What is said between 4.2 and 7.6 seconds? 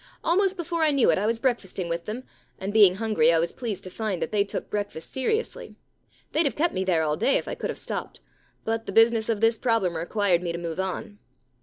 they took breakfast seriously. They'd have kept me there all day if I